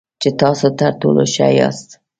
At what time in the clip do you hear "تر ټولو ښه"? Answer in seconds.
0.79-1.47